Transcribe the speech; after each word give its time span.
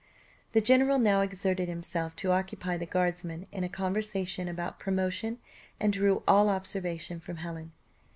The 0.53 0.61
general 0.61 0.97
now 0.97 1.21
exerted 1.21 1.69
himself 1.69 2.15
to 2.15 2.31
occupy 2.31 2.75
the 2.75 2.87
guardsman 2.87 3.45
in 3.51 3.63
a 3.63 3.69
conversation 3.69 4.47
about 4.47 4.79
promotion, 4.79 5.37
and 5.79 5.93
drew 5.93 6.23
all 6.27 6.49
observation 6.49 7.19
from 7.19 7.35
Helen. 7.35 7.71